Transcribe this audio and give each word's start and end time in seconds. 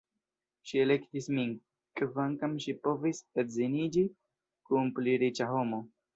Ŝi 0.69 0.79
elektis 0.83 1.27
min, 1.39 1.51
kvankam 2.01 2.57
ŝi 2.65 2.75
povis 2.89 3.21
edziniĝi 3.45 4.07
kun 4.73 4.93
pli 4.99 5.17
riĉa 5.27 5.53
homo. 5.55 5.83